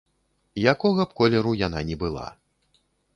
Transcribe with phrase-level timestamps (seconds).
[0.73, 2.25] Якога б колеру яна ні была.